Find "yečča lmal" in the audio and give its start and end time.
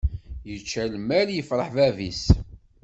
0.49-1.27